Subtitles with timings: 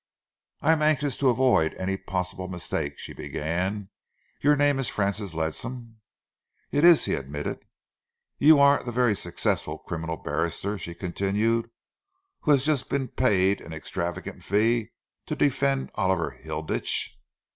[0.61, 3.91] "I am anxious to avoid any possible mistake," she began.
[4.41, 5.97] "Your name is Francis Ledsam?"
[6.71, 7.59] "It is," he admitted.
[8.39, 11.69] "You are the very successful criminal barrister," she continued,
[12.39, 14.89] "who has just been paid an extravagant fee
[15.27, 17.19] to defend Oliver Hilditch."